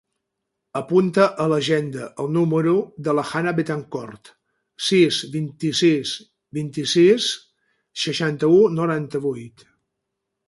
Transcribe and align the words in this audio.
Apunta 0.79 1.25
a 1.43 1.45
l'agenda 1.49 2.07
el 2.23 2.29
número 2.37 2.71
de 3.07 3.15
la 3.17 3.25
Hanna 3.31 3.53
Betancort: 3.59 4.31
sis, 4.85 5.19
vint-i-sis, 5.35 6.13
vint-i-sis, 6.59 7.29
seixanta-u, 8.05 8.57
noranta-vuit. 8.81 9.67